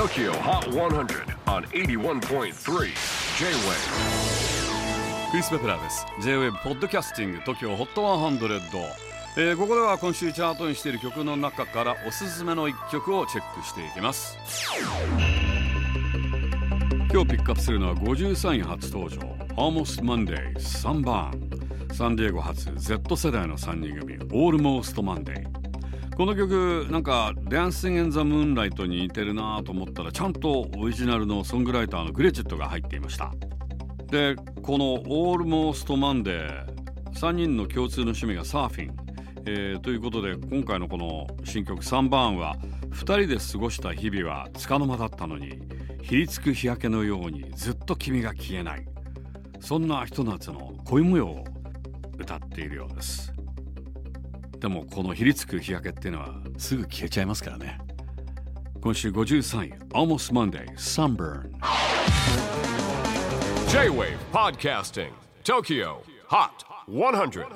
[0.00, 2.50] TOKYO HOT 100 on 81.3 J-WAVE
[5.30, 6.06] クリス・ベプラーです。
[6.22, 8.82] J-WAVE ポッドキャスティング TOKYO HOT 100、
[9.36, 14.38] えー、ここでは今週チャートにしている曲の中からおすすめの一曲をチェックしていきます。
[17.12, 19.18] 今日ピックアップするのは53位初登場。
[19.56, 21.30] Almost Monday 3番
[21.92, 25.46] サンディエゴ発 Z 世代の3人組 Almost Monday
[26.20, 33.32] この曲なんか「Dancing in the Moonlight」に似てるなと思ったらちゃんとオリジナルのソングライターのグレチェットが入っていました。
[34.08, 36.66] でこの「Almost Monday」
[37.16, 38.96] 3人の共通の趣味がサーフィン、
[39.46, 42.58] えー、ということで今回のこの新曲3番は
[42.90, 45.58] 2人で過ごした日々は束の間だったのに
[46.02, 48.84] ひりつく日焼けのようにずっと君が消えない。
[49.58, 51.44] そんなひと夏の恋模様を
[52.18, 53.39] 歌っているようです。
[54.60, 57.78] でもこのひりつく日焼けっていうのはすぐ消えちゃいますからね
[58.82, 61.50] 今週53位 Almost Monday Sunburn
[63.68, 65.10] J-WAVE PODCASTING
[65.44, 65.96] TOKYO
[66.28, 66.50] HOT
[66.88, 67.46] 100